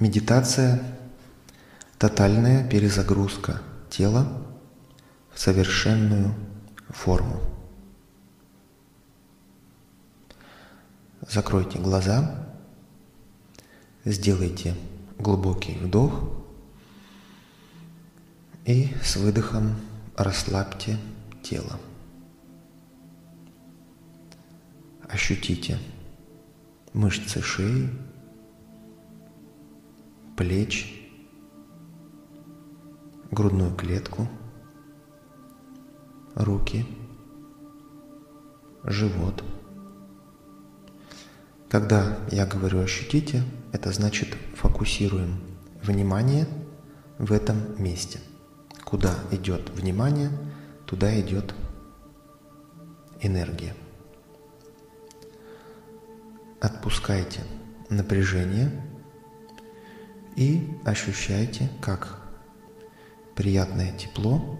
Медитация– 0.00 0.80
тотальная 1.98 2.62
перезагрузка 2.68 3.60
тела 3.90 4.28
в 5.32 5.40
совершенную 5.40 6.36
форму. 6.90 7.40
Закройте 11.28 11.80
глаза, 11.80 12.46
сделайте 14.04 14.76
глубокий 15.18 15.76
вдох 15.76 16.30
и 18.66 18.94
с 19.02 19.16
выдохом 19.16 19.74
расслабьте 20.16 20.96
тело. 21.42 21.76
Ощутите 25.08 25.76
мышцы 26.92 27.42
шеи, 27.42 27.90
плеч, 30.38 30.94
грудную 33.32 33.74
клетку, 33.74 34.28
руки, 36.36 36.86
живот. 38.84 39.42
Когда 41.68 42.20
я 42.30 42.46
говорю 42.46 42.78
«ощутите», 42.78 43.42
это 43.72 43.90
значит 43.90 44.28
фокусируем 44.54 45.40
внимание 45.82 46.46
в 47.18 47.32
этом 47.32 47.58
месте. 47.82 48.20
Куда 48.84 49.16
идет 49.32 49.70
внимание, 49.70 50.30
туда 50.86 51.20
идет 51.20 51.52
энергия. 53.20 53.74
Отпускайте 56.60 57.40
напряжение 57.90 58.70
и 60.38 60.78
ощущайте, 60.84 61.68
как 61.80 62.20
приятное 63.34 63.90
тепло 63.98 64.56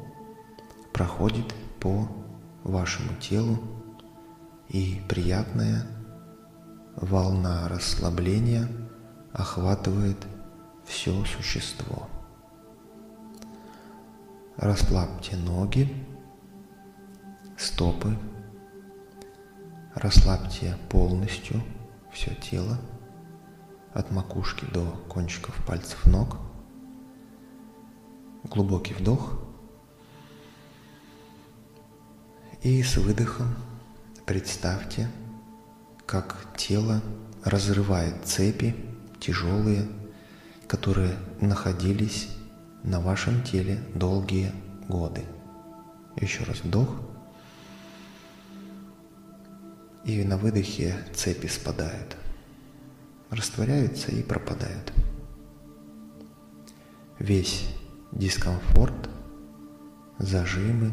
проходит 0.93 1.55
по 1.79 2.09
вашему 2.65 3.15
телу 3.21 3.61
и 4.69 5.01
приятная 5.09 5.87
волна 6.97 7.69
расслабления 7.69 8.67
охватывает 9.33 10.17
все 10.85 11.25
существо. 11.25 12.09
Расслабьте 14.57 15.37
ноги, 15.37 15.95
стопы, 17.57 18.19
расслабьте 19.95 20.77
полностью 20.91 21.63
все 22.13 22.35
тело, 22.35 22.79
от 23.95 24.11
макушки 24.11 24.65
до 24.73 24.87
кончиков 25.09 25.55
пальцев 25.67 26.05
ног. 26.07 26.37
Глубокий 28.45 28.95
вдох. 28.95 29.41
И 32.63 32.83
с 32.83 32.97
выдохом 32.97 33.55
представьте, 34.27 35.09
как 36.07 36.37
тело 36.57 37.01
разрывает 37.45 38.25
цепи 38.25 38.75
тяжелые, 39.21 39.87
которые 40.67 41.17
находились 41.41 42.29
на 42.83 43.01
вашем 43.01 43.43
теле 43.43 43.83
долгие 43.95 44.53
годы. 44.89 45.25
Еще 46.17 46.45
раз 46.45 46.61
вдох. 46.61 46.89
И 50.05 50.25
на 50.25 50.37
выдохе 50.37 50.97
цепи 51.15 51.47
спадают, 51.47 52.17
растворяются 53.31 54.11
и 54.11 54.23
пропадают. 54.23 54.93
Весь 57.19 57.69
дискомфорт, 58.13 59.11
зажимы, 60.19 60.93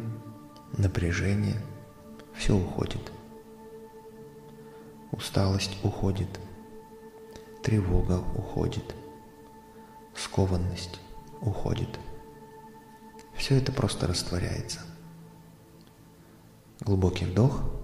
напряжение, 0.77 1.61
все 2.33 2.55
уходит. 2.55 3.11
Усталость 5.11 5.77
уходит, 5.83 6.39
тревога 7.63 8.19
уходит, 8.35 8.95
скованность 10.15 10.99
уходит. 11.41 11.99
Все 13.35 13.57
это 13.57 13.71
просто 13.71 14.07
растворяется. 14.07 14.81
Глубокий 16.81 17.25
вдох– 17.25 17.63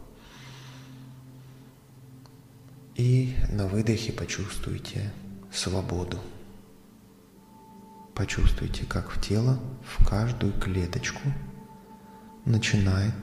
и 2.95 3.35
на 3.49 3.67
выдохе 3.67 4.11
почувствуйте 4.11 5.11
свободу. 5.51 6.17
Почувствуйте, 8.13 8.85
как 8.85 9.09
в 9.11 9.21
тело, 9.21 9.59
в 9.83 10.07
каждую 10.07 10.53
клеточку 10.53 11.21
начинает 12.45 13.15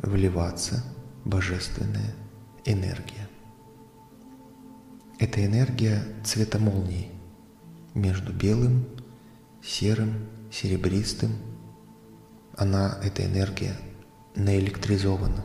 вливаться 0.00 0.82
божественная 1.24 2.14
энергия. 2.64 3.28
Это 5.18 5.44
энергия 5.44 6.02
цвета 6.24 6.58
молнии 6.58 7.10
между 7.94 8.32
белым, 8.32 8.86
серым, 9.62 10.28
серебристым. 10.52 11.32
Она, 12.56 12.98
эта 13.02 13.26
энергия, 13.26 13.76
наэлектризована. 14.36 15.44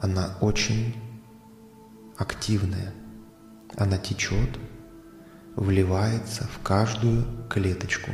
Она 0.00 0.36
очень 0.40 0.94
активная. 2.18 2.92
Она 3.76 3.96
течет, 3.96 4.58
вливается 5.54 6.44
в 6.48 6.62
каждую 6.62 7.24
клеточку, 7.48 8.10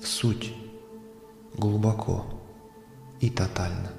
в 0.00 0.06
суть, 0.06 0.54
глубоко 1.54 2.24
и 3.20 3.30
тотально. 3.30 3.90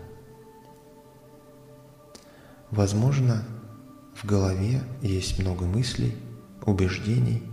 Возможно, 2.71 3.43
в 4.15 4.25
голове 4.25 4.81
есть 5.01 5.39
много 5.39 5.65
мыслей, 5.65 6.15
убеждений 6.65 7.43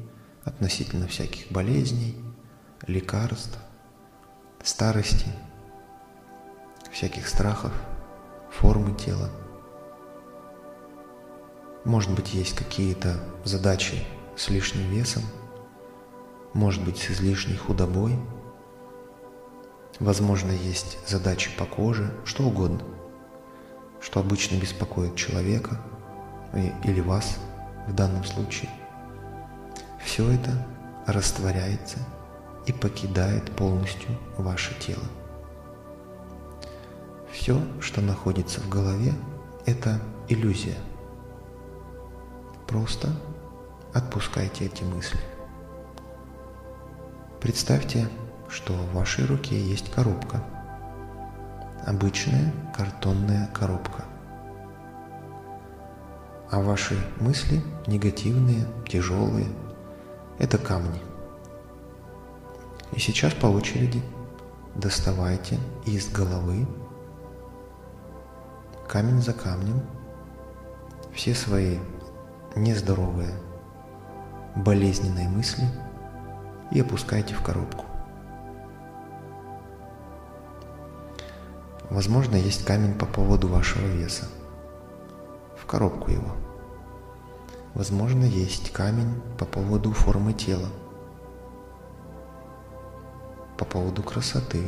относительно 0.45 1.09
всяких 1.09 1.51
болезней, 1.51 2.17
лекарств, 2.87 3.59
старости, 4.63 5.27
всяких 6.93 7.27
страхов, 7.29 7.73
формы 8.51 8.97
тела– 8.97 9.31
может 11.85 12.13
быть, 12.13 12.33
есть 12.33 12.55
какие-то 12.55 13.17
задачи 13.45 14.05
с 14.37 14.49
лишним 14.49 14.89
весом, 14.91 15.23
может 16.55 16.85
быть, 16.85 16.99
с 16.99 17.11
излишней 17.11 17.57
худобой. 17.57 18.17
Возможно, 19.99 20.53
есть 20.53 20.99
задачи 21.09 21.51
по 21.57 21.65
коже, 21.65 22.13
что 22.25 22.45
угодно, 22.45 22.81
что 24.01 24.21
обычно 24.21 24.57
беспокоит 24.57 25.17
человека 25.17 25.81
или 26.85 27.01
вас 27.01 27.39
в 27.89 27.95
данном 27.95 28.25
случае. 28.25 28.71
Все 30.05 30.31
это 30.31 30.51
растворяется 31.07 31.99
и 32.67 32.73
покидает 32.73 33.51
полностью 33.57 34.11
ваше 34.37 34.75
тело. 34.79 35.05
Все, 37.33 37.61
что 37.81 38.01
находится 38.01 38.61
в 38.61 38.69
голове, 38.69 39.13
это 39.67 40.01
иллюзия– 40.29 40.77
Просто 42.73 43.11
отпускайте 43.93 44.65
эти 44.65 44.83
мысли. 44.83 45.21
Представьте, 47.39 48.09
что 48.49 48.73
в 48.73 48.95
вашей 48.95 49.27
руке 49.27 49.61
есть 49.61 49.91
коробка. 49.91 50.43
Обычная 51.87 52.51
картонная 52.75 53.49
коробка. 53.49 54.07
А 56.51 56.63
ваши 56.63 56.97
мысли 57.21 57.63
негативные, 57.87 58.67
тяжелые– 58.89 59.49
это 60.39 60.57
камни. 60.57 61.03
И 62.93 62.99
сейчас 62.99 63.35
по 63.35 63.49
очереди 63.49 64.01
доставайте 64.77 65.59
из 65.85 66.11
головы 66.11 66.67
камень 68.89 69.21
за 69.21 69.35
камнем 69.35 69.83
все 71.13 71.35
свои 71.35 71.77
нездоровые, 72.57 73.33
болезненные 74.55 75.29
мысли 75.29 75.65
и 76.71 76.81
опускайте 76.81 77.35
в 77.35 77.43
коробку. 77.43 77.85
Возможно, 81.91 82.37
есть 82.37 82.65
камень 82.65 82.95
по 82.95 83.07
поводу 83.07 83.49
вашего 83.49 83.87
веса. 83.87 84.27
В 85.59 85.67
коробку 85.67 86.11
его. 86.11 86.35
Возможно, 87.75 88.25
есть 88.25 88.73
камень 88.73 89.21
по 89.39 89.45
поводу 89.45 89.93
формы 89.93 90.33
тела. 90.33 90.69
По 93.59 93.65
поводу 93.65 94.03
красоты. 94.03 94.63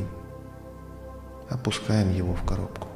Опускаем 1.49 2.13
его 2.13 2.35
в 2.35 2.45
коробку. 2.45 2.89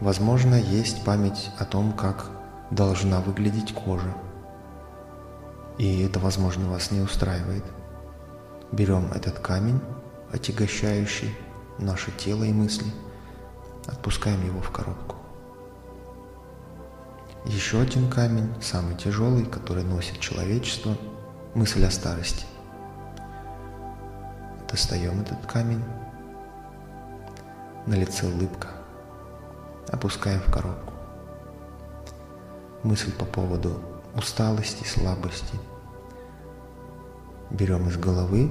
Возможно, 0.00 0.54
есть 0.54 1.04
память 1.04 1.50
о 1.58 1.64
том, 1.64 1.92
как 1.92 2.30
должна 2.70 3.20
выглядеть 3.20 3.74
кожа. 3.74 4.14
и 5.78 6.02
это, 6.02 6.18
возможно, 6.18 6.70
вас 6.70 6.90
не 6.90 7.00
устраивает. 7.00 7.64
Берем 8.72 9.12
этот 9.12 9.38
камень, 9.38 9.80
отягощающий 10.32 11.36
наше 11.78 12.10
тело 12.12 12.44
и 12.44 12.52
мысли, 12.52 12.90
отпускаем 13.86 14.44
его 14.44 14.60
в 14.60 14.70
коробку. 14.70 15.16
Еще 17.44 17.80
один 17.80 18.10
камень, 18.10 18.52
самый 18.60 18.96
тяжелый, 18.96 19.44
который 19.44 19.84
носит 19.84 20.18
человечество, 20.18 20.96
мысль 21.54 21.84
о 21.84 21.90
старости. 21.90 22.44
Достаем 24.68 25.20
этот 25.20 25.46
камень, 25.46 25.84
на 27.86 27.94
лице 27.94 28.26
улыбка, 28.26 28.68
опускаем 29.92 30.40
в 30.40 30.52
коробку. 30.52 30.95
Мысль 32.86 33.10
по 33.10 33.24
поводу 33.24 33.80
усталости, 34.14 34.84
слабости 34.84 35.58
берем 37.50 37.88
из 37.88 37.96
головы 37.96 38.48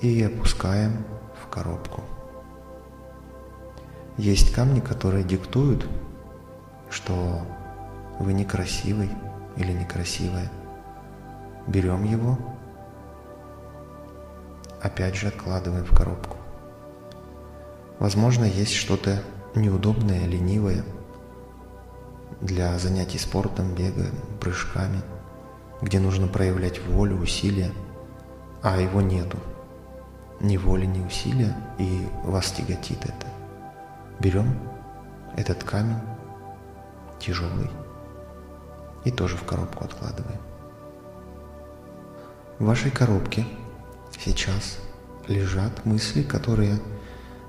и 0.00 0.22
опускаем 0.22 1.04
в 1.42 1.48
коробку. 1.48 2.04
Есть 4.18 4.54
камни, 4.54 4.78
которые 4.78 5.24
диктуют, 5.24 5.84
что 6.90 7.42
вы 8.20 8.32
некрасивый 8.34 9.10
или 9.56 9.72
некрасивая. 9.72 10.52
Берем 11.66 12.04
его, 12.04 12.38
опять 14.80 15.16
же 15.16 15.26
откладываем 15.26 15.84
в 15.84 15.92
коробку. 15.92 16.36
Возможно, 17.98 18.44
есть 18.44 18.74
что-то 18.74 19.24
неудобное, 19.56 20.24
ленивое 20.24 20.84
для 22.40 22.78
занятий 22.78 23.18
спортом, 23.18 23.74
бега, 23.74 24.06
прыжками, 24.40 25.02
где 25.82 25.98
нужно 25.98 26.28
проявлять 26.28 26.84
волю, 26.86 27.16
усилия, 27.16 27.72
а 28.62 28.80
его 28.80 29.00
нету. 29.00 29.38
Ни 30.40 30.56
воли, 30.56 30.86
ни 30.86 31.04
усилия, 31.04 31.56
и 31.78 32.06
вас 32.24 32.52
тяготит 32.52 33.04
это. 33.04 33.26
Берем 34.20 34.58
этот 35.36 35.64
камень, 35.64 36.00
тяжелый, 37.18 37.70
и 39.04 39.10
тоже 39.10 39.36
в 39.36 39.44
коробку 39.44 39.84
откладываем. 39.84 40.40
В 42.58 42.64
вашей 42.64 42.90
коробке 42.90 43.46
сейчас 44.18 44.78
лежат 45.26 45.84
мысли, 45.84 46.22
которые 46.22 46.80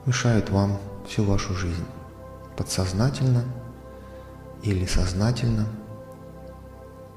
мешают 0.06 0.50
вам 0.50 0.78
всю 1.08 1.24
вашу 1.24 1.54
жизнь. 1.56 1.86
Подсознательно 2.56 3.44
или 4.64 4.86
сознательно. 4.86 5.68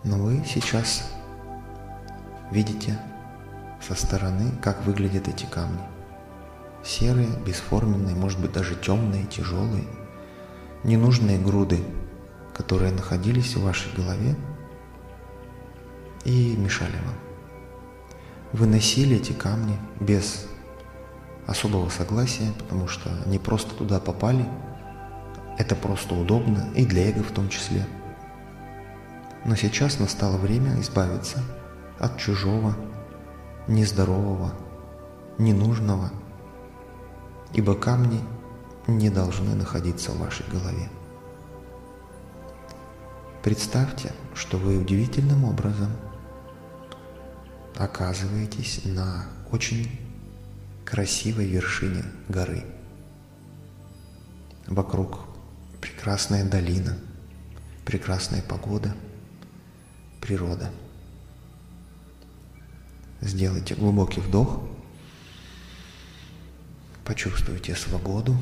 Но 0.05 0.17
вы 0.17 0.44
сейчас 0.47 1.11
видите 2.50 2.99
со 3.81 3.94
стороны, 3.94 4.53
как 4.62 4.85
выглядят 4.85 5.29
эти 5.29 5.44
камни. 5.47 5.83
Серые, 6.85 7.29
бесформенные, 7.47 8.17
может 8.17 8.41
быть 8.41 8.53
даже 8.53 8.75
темные, 8.75 9.27
тяжелые, 9.27 9.85
ненужные 10.83 11.39
груды 11.39 11.81
которые 12.55 12.93
находились 12.93 13.56
в 13.56 13.62
вашей 13.62 13.93
голове 13.94 14.37
и 16.25 16.56
мешали 16.56 16.93
вам. 16.93 17.15
Вы 18.53 18.67
носили 18.67 19.17
эти 19.17 19.33
камни 19.33 19.79
без 19.99 20.47
особого 21.47 21.89
согласия, 21.89 22.53
потому 22.59 22.87
что 22.89 23.11
они 23.25 23.39
просто 23.39 23.75
туда 23.75 23.99
попали. 23.99 24.47
Это 25.59 25.77
просто 25.77 26.15
удобно 26.15 26.69
и 26.75 26.85
для 26.85 27.11
эго 27.11 27.23
в 27.23 27.31
том 27.31 27.49
числе. 27.49 27.87
Но 29.45 29.57
сейчас 29.57 29.99
настало 29.99 30.37
время 30.37 30.81
избавиться 30.81 31.43
от 31.99 32.19
чужого, 32.19 32.75
нездорового, 33.69 34.53
ненужного, 35.39 36.11
ибо 37.53 37.75
камни 37.75 38.21
не 38.87 39.11
должны 39.11 39.55
находиться 39.55 40.13
в 40.13 40.19
вашей 40.19 40.47
голове. 40.49 40.89
Представьте, 43.43 44.13
что 44.35 44.57
вы 44.57 44.79
удивительным 44.79 45.45
образом 45.45 45.91
оказываетесь 47.77 48.83
на 48.85 49.27
очень 49.51 49.91
красивой 50.85 51.47
вершине 51.47 52.05
горы. 52.29 52.65
Вокруг 54.67 55.31
прекрасная 55.82 56.49
долина, 56.49 56.96
прекрасная 57.84 58.40
погода, 58.40 58.96
природа. 60.23 60.70
Сделайте 63.20 63.75
глубокий 63.75 64.20
вдох, 64.20 64.62
почувствуйте 67.05 67.76
свободу, 67.76 68.34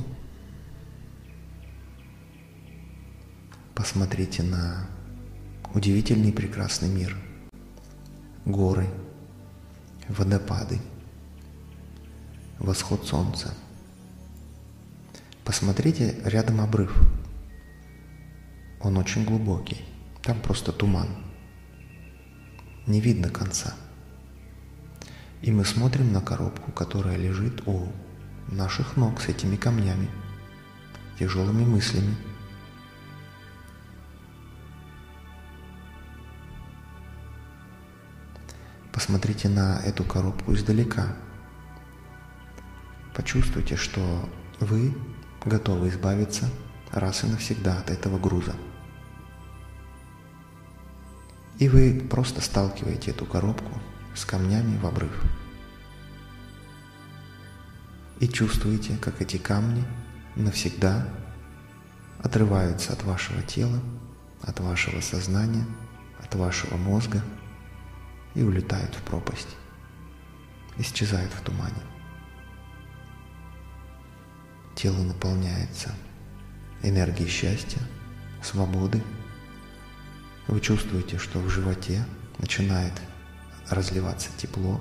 Посмотрите 3.80 4.42
на 4.42 4.86
удивительный 5.72 6.34
прекрасный 6.34 6.90
мир. 6.90 7.16
Горы, 8.44 8.86
водопады, 10.06 10.78
восход 12.58 13.06
солнца. 13.08 13.54
Посмотрите 15.44 16.14
рядом 16.26 16.60
обрыв. 16.60 16.94
Он 18.80 18.96
очень 18.96 19.24
глубокий. 19.24 19.84
Там 20.22 20.40
просто 20.40 20.72
туман. 20.72 21.08
Не 22.86 23.00
видно 23.00 23.28
конца. 23.28 23.74
И 25.42 25.50
мы 25.50 25.64
смотрим 25.64 26.12
на 26.12 26.20
коробку, 26.20 26.72
которая 26.72 27.16
лежит 27.16 27.66
у 27.66 27.88
наших 28.48 28.96
ног 28.96 29.20
с 29.20 29.28
этими 29.28 29.56
камнями, 29.56 30.08
тяжелыми 31.18 31.64
мыслями– 31.64 32.16
Посмотрите 39.00 39.48
на 39.48 39.80
эту 39.80 40.04
коробку 40.04 40.52
издалека. 40.52 41.16
Почувствуйте, 43.14 43.74
что 43.76 44.28
вы 44.60 44.94
готовы 45.44 45.88
избавиться 45.88 46.50
раз 46.92 47.24
и 47.24 47.26
навсегда 47.26 47.78
от 47.78 47.90
этого 47.90 48.18
груза. 48.18 48.54
И 51.60 51.68
вы 51.68 52.02
просто 52.10 52.40
сталкиваете 52.40 53.12
эту 53.12 53.24
коробку 53.24 53.80
с 54.16 54.24
камнями 54.24 54.76
в 54.78 54.86
обрыв. 54.86 55.22
И 58.18 58.26
чувствуете, 58.26 58.96
как 59.00 59.22
эти 59.22 59.36
камни 59.36 59.84
навсегда 60.34 61.06
отрываются 62.24 62.92
от 62.92 63.04
вашего 63.04 63.42
тела, 63.42 63.78
от 64.42 64.58
вашего 64.58 65.00
сознания, 65.00 65.64
от 66.18 66.34
вашего 66.34 66.76
мозга– 66.76 67.22
и 68.34 68.42
улетают 68.42 68.94
в 68.94 69.02
пропасть, 69.02 69.56
исчезают 70.78 71.32
в 71.32 71.40
тумане. 71.42 71.82
Тело 74.74 75.02
наполняется 75.02 75.94
энергией 76.82 77.28
счастья, 77.28 77.80
свободы. 78.42 79.02
Вы 80.50 80.60
чувствуете, 80.60 81.16
что 81.16 81.38
в 81.38 81.48
животе 81.48 82.04
начинает 82.38 82.92
разливаться 83.68 84.30
тепло. 84.36 84.80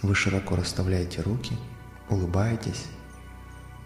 Вы 0.00 0.14
широко 0.14 0.54
расставляете 0.54 1.20
руки, 1.22 1.56
улыбаетесь. 2.08 2.86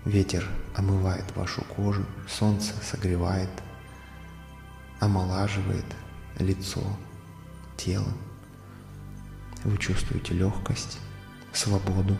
Ветер 0.04 0.46
омывает 0.76 1.24
вашу 1.34 1.62
кожу, 1.62 2.04
солнце 2.28 2.74
согревает, 2.82 3.48
омолаживает– 5.00 5.86
лицо, 6.38 6.82
тело. 7.78 8.12
Вы 9.64 9.78
чувствуете 9.78 10.34
легкость, 10.34 10.98
свободу. 11.54 12.18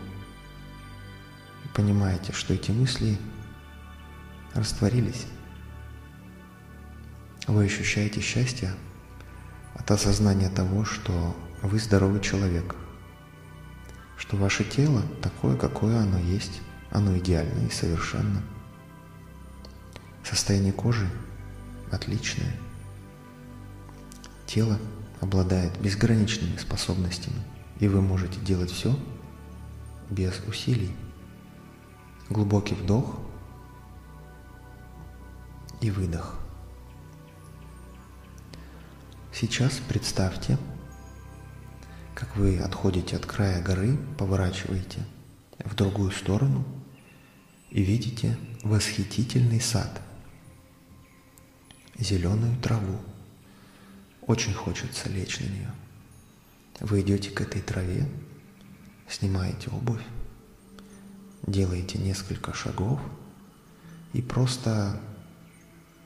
Понимаете, 1.75 2.33
что 2.33 2.55
эти 2.55 2.71
мысли 2.71 3.19
растворились. 4.55 5.27
Вы 7.47 7.65
ощущаете 7.65 8.21
счастье 8.21 8.71
от 9.73 9.89
осознания 9.91 10.49
того, 10.49 10.85
что 10.85 11.35
вы 11.61 11.79
здоровый 11.79 12.21
человек, 12.21 12.75
что 14.17 14.37
ваше 14.37 14.63
тело 14.63 15.03
такое, 15.21 15.55
какое 15.57 15.99
оно 15.99 16.19
есть, 16.19 16.61
оно 16.91 17.17
идеально 17.17 17.67
и 17.67 17.71
совершенно. 17.71 18.41
Состояние 20.23 20.73
кожи 20.73 21.09
отличное– 21.91 22.55
Тело 24.45 24.79
обладает 25.21 25.77
безграничными 25.81 26.55
способностями, 26.57 27.41
и 27.79 27.87
вы 27.87 28.01
можете 28.01 28.39
делать 28.39 28.71
все 28.71 28.97
без 30.09 30.39
усилий. 30.47 30.95
Глубокий 32.29 32.75
вдох 32.75 33.19
и 35.81 35.91
выдох. 35.91 36.39
Сейчас 39.37 39.81
представьте, 39.89 40.57
как 42.13 42.37
вы 42.37 42.57
отходите 42.57 43.17
от 43.17 43.25
края 43.25 43.61
горы, 43.61 43.97
поворачиваете 44.17 44.99
в 45.59 45.75
другую 45.75 46.11
сторону 46.11 46.63
и 47.69 47.83
видите 47.83 48.37
восхитительный 48.63 49.59
сад, 49.59 50.01
зеленую 51.99 52.57
траву. 52.61 52.97
Очень 54.21 54.53
хочется 54.53 55.09
лечь 55.09 55.41
на 55.41 55.47
нее. 55.47 55.71
Вы 56.79 57.01
идете 57.01 57.29
к 57.29 57.41
этой 57.41 57.61
траве, 57.61 58.07
снимаете 59.09 59.69
обувь, 59.69 60.05
делаете 61.45 61.97
несколько 61.97 62.53
шагов 62.53 63.01
и 64.13 64.21
просто 64.21 64.97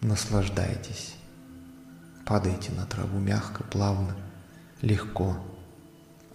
наслаждаетесь. 0.02 1.19
Падаете 2.30 2.72
на 2.74 2.86
траву 2.86 3.18
мягко, 3.18 3.64
плавно, 3.64 4.16
легко, 4.84 5.36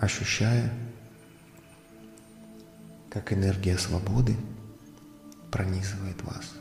ощущая, 0.00 0.72
как 3.10 3.32
энергия 3.32 3.78
свободы 3.78 4.36
пронизывает 5.52 6.20
вас. 6.22 6.52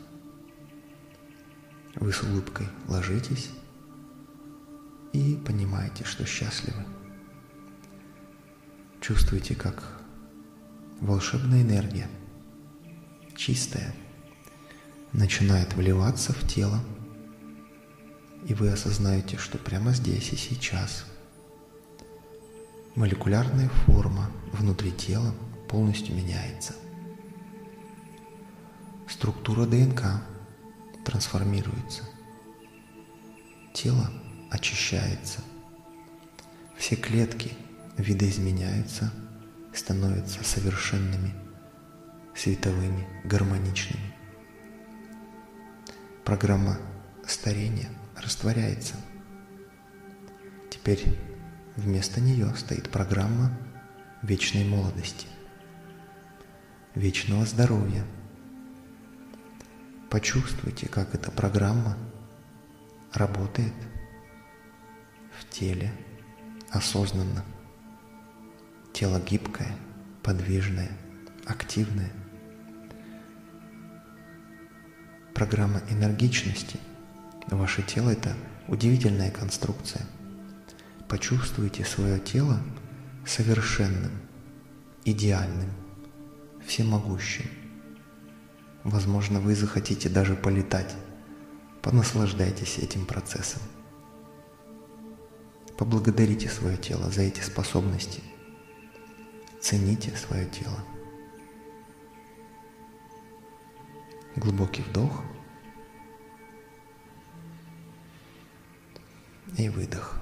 Вы 1.96 2.12
с 2.12 2.22
улыбкой 2.22 2.68
ложитесь 2.86 3.50
и 5.12 5.34
понимаете, 5.44 6.04
что 6.04 6.24
счастливы. 6.24 6.84
Чувствуете, 9.00 9.56
как 9.56 9.82
волшебная 11.00 11.62
энергия, 11.62 12.06
чистая, 13.34 13.96
начинает 15.12 15.74
вливаться 15.74 16.32
в 16.32 16.46
тело, 16.46 16.78
и 18.46 18.54
вы 18.54 18.70
осознаете, 18.70 19.38
что 19.38 19.58
прямо 19.58 19.92
здесь 19.92 20.32
и 20.32 20.36
сейчас 20.36 21.04
молекулярная 22.94 23.68
форма 23.86 24.30
внутри 24.52 24.92
тела 24.92 25.34
полностью 25.68 26.14
меняется. 26.14 26.74
Структура 29.08 29.66
ДНК 29.66 30.22
трансформируется. 31.04 32.02
Тело 33.72 34.10
очищается. 34.50 35.40
Все 36.76 36.96
клетки 36.96 37.52
видоизменяются, 37.96 39.12
становятся 39.72 40.44
совершенными, 40.44 41.34
световыми, 42.34 43.06
гармоничными. 43.24 44.14
Программа 46.24 46.78
старения 47.26 47.90
растворяется. 48.24 48.96
Теперь 50.70 51.18
вместо 51.76 52.20
нее 52.20 52.52
стоит 52.56 52.90
программа 52.90 53.56
вечной 54.22 54.64
молодости, 54.64 55.26
вечного 56.94 57.44
здоровья. 57.44 58.04
Почувствуйте, 60.10 60.88
как 60.88 61.14
эта 61.14 61.30
программа 61.30 61.96
работает 63.12 63.74
в 65.38 65.48
теле 65.50 65.92
осознанно. 66.70 67.44
Тело 68.92 69.20
гибкое, 69.20 69.76
подвижное, 70.22 70.90
активное. 71.46 72.10
Программа 75.34 75.82
энергичности. 75.90 76.78
Ваше 77.50 77.82
тело– 77.82 78.10
это 78.10 78.34
удивительная 78.68 79.30
конструкция. 79.30 80.06
Почувствуйте 81.08 81.84
свое 81.84 82.18
тело 82.18 82.60
совершенным, 83.26 84.12
идеальным, 85.04 85.70
всемогущим. 86.66 87.46
Возможно, 88.82 89.40
вы 89.40 89.54
захотите 89.54 90.08
даже 90.08 90.34
полетать. 90.34 90.94
Понаслаждайтесь 91.82 92.78
этим 92.78 93.04
процессом. 93.04 93.62
Поблагодарите 95.76 96.48
свое 96.48 96.76
тело 96.76 97.10
за 97.10 97.22
эти 97.22 97.40
способности. 97.40 98.22
Цените 99.60 100.16
свое 100.16 100.46
тело. 100.46 100.78
Глубокий 104.36 104.82
вдох 104.82 105.22
и 109.58 109.68
выдох. 109.68 110.16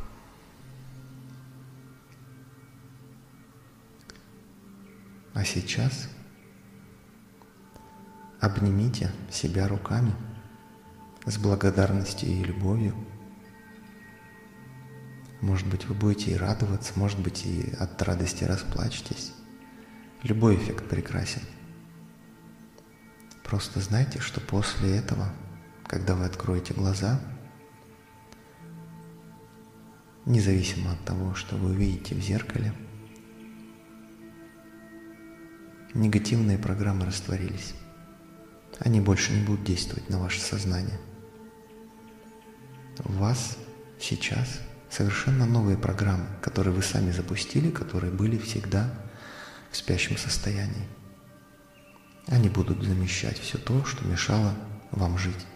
А 5.35 5.45
сейчас 5.45 6.09
обнимите 8.41 9.11
себя 9.31 9.69
руками 9.69 10.15
с 11.27 11.39
благодарностью 11.39 12.29
и 12.29 12.45
любовью– 12.45 12.95
может 15.43 15.67
быть, 15.67 15.87
вы 15.87 15.95
будете 15.97 16.31
и 16.31 16.37
радоваться, 16.37 16.93
может 16.95 17.19
быть, 17.19 17.45
и 17.45 17.75
от 17.81 18.01
радости 18.01 18.45
расплачетесь. 18.45 19.33
Любой 20.23 20.55
эффект 20.55 20.89
прекрасен. 20.89 21.43
Просто 23.43 23.81
знайте, 23.81 24.21
что 24.21 24.41
после 24.41 24.97
этого, 24.97 25.29
когда 25.89 26.15
вы 26.15 26.27
откроете 26.27 26.75
глаза, 26.75 27.21
независимо 30.27 30.93
от 30.93 31.05
того, 31.05 31.35
что 31.35 31.57
вы 31.57 31.71
увидите 31.71 32.15
в 32.15 32.21
зеркале, 32.21 32.73
негативные 35.95 36.59
программы 36.59 37.07
растворились. 37.07 37.75
Они 38.79 39.01
больше 39.01 39.33
не 39.33 39.45
будут 39.45 39.65
действовать 39.65 40.09
на 40.09 40.19
ваше 40.19 40.41
сознание. 40.41 40.99
В 42.99 43.19
вас 43.19 43.57
сейчас– 43.99 44.61
совершенно 44.93 45.47
новые 45.47 45.79
программы, 45.79 46.27
которые 46.43 46.75
вы 46.75 46.83
сами 46.83 47.11
запустили, 47.11 47.71
которые 47.71 48.13
были 48.13 48.37
всегда 48.37 48.93
в 49.71 49.77
спящем 49.77 50.19
состоянии. 50.19 50.87
Они 52.27 52.51
будут 52.51 52.85
замещать 52.85 53.39
все 53.39 53.57
то, 53.57 53.85
что 53.87 54.07
мешало 54.07 54.55
вам 54.91 55.17
жить. 55.17 55.47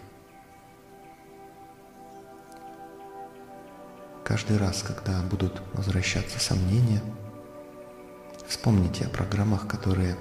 Каждый 4.27 4.57
раз, 4.57 4.83
когда 4.83 5.21
будут 5.21 5.61
возвращаться 5.71 6.37
сомнения, 6.37 7.01
вспомните 8.45 9.05
о 9.05 9.09
программах, 9.09 9.69
которые 9.69 10.17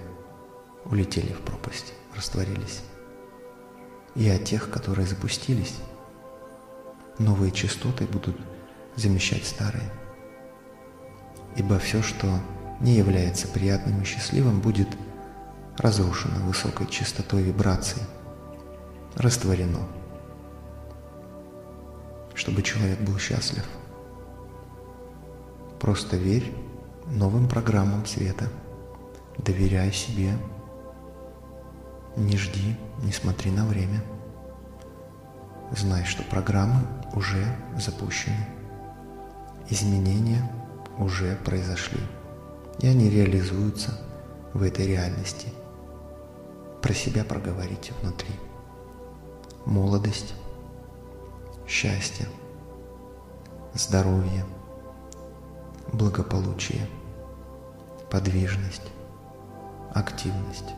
улетели 0.84 1.32
в 1.32 1.40
пропасть, 1.40 1.92
растворились, 2.14 2.82
и 4.14 4.28
о 4.28 4.38
тех, 4.38 4.70
которые 4.70 5.08
запустились. 5.08 5.75
Новые 7.18 7.50
частоты 7.50 8.06
будут 8.06 8.36
замещать 8.94 9.44
старые. 9.44 9.90
Ибо 11.56 11.80
все, 11.80 12.00
что 12.00 12.28
не 12.78 12.94
является 12.94 13.48
приятным 13.48 14.02
и 14.02 14.04
счастливым, 14.04 14.60
будет 14.60 14.88
разрушено 15.78 16.46
высокой 16.46 16.86
частотой 16.86 17.42
вибраций, 17.42 18.02
растворено, 19.16 19.80
чтобы 22.36 22.62
человек 22.62 23.00
был 23.00 23.18
счастлив. 23.18 23.64
Просто 25.80 26.16
верь 26.16 26.54
новым 27.06 27.49
программам 27.49 28.06
света, 28.06 28.49
доверяй 29.38 29.92
себе, 29.92 30.33
не 32.16 32.37
жди, 32.37 32.76
не 33.02 33.12
смотри 33.12 33.50
на 33.50 33.66
время. 33.66 34.02
Знай, 35.73 36.04
что 36.04 36.23
программы 36.23 36.80
уже 37.14 37.45
запущены 37.78 38.47
изменения 39.68 40.50
уже 40.99 41.37
произошли, 41.45 42.00
и 42.78 42.87
они 42.87 43.11
реализуются 43.11 43.99
в 44.52 44.62
этой 44.62 44.87
реальности. 44.87 45.49
Про 46.83 46.95
себя 46.95 47.25
проговорите 47.25 47.92
внутри. 48.00 48.30
Молодость, 49.64 50.35
счастье, 51.66 52.26
здоровье, 53.75 54.45
благополучие, 55.96 56.86
подвижность, 58.10 58.92
активность. 59.92 60.74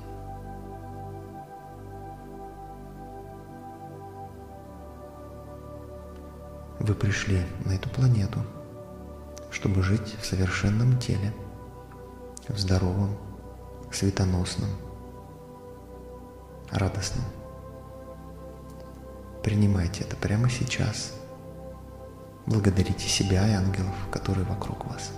Вы 6.81 6.95
пришли 6.95 7.45
на 7.65 7.73
эту 7.73 7.89
планету– 7.91 8.41
чтобы 9.51 9.83
жить 9.83 10.17
в 10.21 10.27
совершенном 10.27 10.99
теле, 10.99 11.33
в 12.49 12.59
здоровом, 12.59 13.17
светоносном, 13.93 14.71
радостном. 16.71 17.25
Принимайте 19.43 20.05
это 20.05 20.17
прямо 20.17 20.49
сейчас. 20.51 21.18
Благодарите 22.49 23.07
себя 23.07 23.47
и 23.47 23.53
ангелов, 23.53 23.95
которые 24.11 24.47
вокруг 24.47 24.87
вас. 24.87 25.13